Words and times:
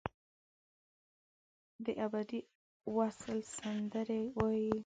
دابدي 1.85 2.39
وصل 2.95 3.37
سندرې 3.57 4.21
وایې 4.37 4.73